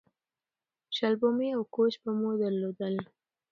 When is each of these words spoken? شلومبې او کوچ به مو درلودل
شلومبې 0.95 1.47
او 1.57 1.61
کوچ 1.75 1.93
به 2.01 2.11
مو 2.19 2.31
درلودل 2.41 2.95